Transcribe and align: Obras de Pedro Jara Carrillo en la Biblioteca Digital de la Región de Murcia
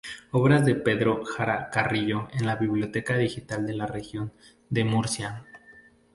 Obras 0.31 0.65
de 0.65 0.73
Pedro 0.73 1.23
Jara 1.23 1.69
Carrillo 1.69 2.27
en 2.33 2.47
la 2.47 2.55
Biblioteca 2.55 3.15
Digital 3.17 3.67
de 3.67 3.75
la 3.75 3.85
Región 3.85 4.33
de 4.71 4.83
Murcia 4.83 5.45